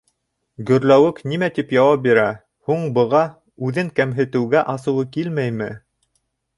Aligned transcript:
Гөрләүек 0.69 1.19
нимә 1.33 1.49
тип 1.57 1.75
яуап 1.77 2.03
бирә 2.07 2.25
һуң 2.71 2.83
быға, 2.97 3.23
үҙен 3.69 3.95
кәмһетеүгә 4.01 4.69
асыуы 4.77 5.11
килмәйме? 5.19 5.75